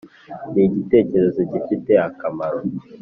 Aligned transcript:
nigitekerezo 0.51 1.39
gifite 1.51 1.91
akamaro 2.07 2.59